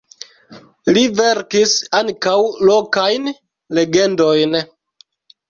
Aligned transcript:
Li 0.95 1.03
verkis 1.19 1.75
ankaŭ 1.99 2.33
lokajn 2.71 3.31
legendojn. 3.81 4.59